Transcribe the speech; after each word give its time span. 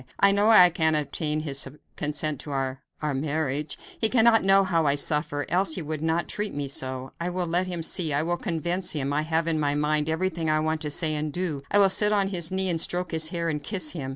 I 0.19 0.31
know 0.31 0.49
I 0.49 0.71
can 0.71 0.95
obtain 0.95 1.41
his 1.41 1.67
consent 1.95 2.39
to 2.39 2.49
our 2.49 2.81
our 3.03 3.13
marriage. 3.13 3.77
He 3.99 4.09
cannot 4.09 4.43
know 4.43 4.63
how 4.63 4.87
I 4.87 4.95
suffer, 4.95 5.45
else 5.47 5.75
he 5.75 5.83
would 5.83 6.01
not 6.01 6.27
treat 6.27 6.55
me 6.55 6.67
so. 6.67 7.11
I 7.21 7.29
will 7.29 7.45
let 7.45 7.67
him 7.67 7.83
see 7.83 8.11
I 8.11 8.23
will 8.23 8.37
convince 8.37 8.93
him. 8.93 9.13
I 9.13 9.21
have 9.21 9.45
in 9.47 9.59
my 9.59 9.75
mind 9.75 10.09
everything 10.09 10.49
I 10.49 10.59
want 10.59 10.81
to 10.81 10.89
say 10.89 11.13
and 11.13 11.31
do. 11.31 11.61
I 11.69 11.77
will 11.77 11.91
sit 11.91 12.11
on 12.11 12.29
his 12.29 12.49
knee 12.49 12.67
and 12.69 12.81
stroke 12.81 13.11
his 13.11 13.27
hair 13.27 13.47
and 13.47 13.61
kiss 13.61 13.91
him." 13.91 14.09